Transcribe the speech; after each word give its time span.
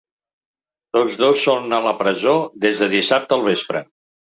Tots 0.97 1.19
dos 1.25 1.43
són 1.45 1.77
a 1.81 1.85
la 1.91 1.95
presó 2.03 2.37
des 2.67 2.85
de 2.87 2.93
dissabte 2.99 3.41
al 3.41 3.51
vespre. 3.55 3.89